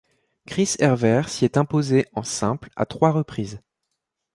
[0.47, 3.59] Chris Evert s'y est imposée en simple à trois reprises.